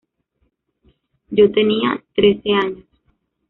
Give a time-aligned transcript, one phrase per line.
[1.29, 2.87] Yo tenía trece años.